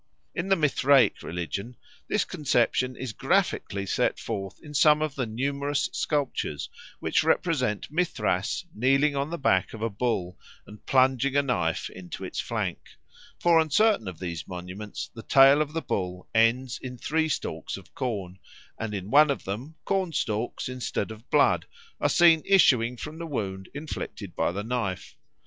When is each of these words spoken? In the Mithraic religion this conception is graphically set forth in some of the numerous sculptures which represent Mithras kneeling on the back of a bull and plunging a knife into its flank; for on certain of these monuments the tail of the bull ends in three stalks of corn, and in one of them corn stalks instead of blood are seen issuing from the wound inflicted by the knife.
In 0.33 0.47
the 0.49 0.55
Mithraic 0.55 1.21
religion 1.21 1.75
this 2.07 2.25
conception 2.25 2.95
is 2.95 3.13
graphically 3.13 3.85
set 3.85 4.17
forth 4.17 4.59
in 4.63 4.73
some 4.73 4.99
of 4.99 5.13
the 5.13 5.27
numerous 5.27 5.91
sculptures 5.93 6.69
which 6.99 7.23
represent 7.23 7.91
Mithras 7.91 8.65
kneeling 8.73 9.15
on 9.15 9.29
the 9.29 9.37
back 9.37 9.75
of 9.75 9.83
a 9.83 9.91
bull 9.91 10.39
and 10.65 10.83
plunging 10.87 11.35
a 11.35 11.43
knife 11.43 11.87
into 11.91 12.23
its 12.23 12.39
flank; 12.39 12.79
for 13.37 13.59
on 13.59 13.69
certain 13.69 14.07
of 14.07 14.17
these 14.17 14.47
monuments 14.47 15.11
the 15.13 15.21
tail 15.21 15.61
of 15.61 15.71
the 15.73 15.83
bull 15.83 16.27
ends 16.33 16.79
in 16.81 16.97
three 16.97 17.29
stalks 17.29 17.77
of 17.77 17.93
corn, 17.93 18.39
and 18.79 18.95
in 18.95 19.11
one 19.11 19.29
of 19.29 19.43
them 19.43 19.75
corn 19.85 20.11
stalks 20.13 20.67
instead 20.67 21.11
of 21.11 21.29
blood 21.29 21.67
are 21.99 22.09
seen 22.09 22.41
issuing 22.47 22.97
from 22.97 23.19
the 23.19 23.27
wound 23.27 23.69
inflicted 23.75 24.35
by 24.35 24.51
the 24.51 24.63
knife. 24.63 25.15